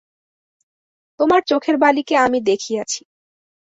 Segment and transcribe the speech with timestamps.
[1.19, 3.01] তোমার চোখের বালিকে আমি দেখিয়াছি।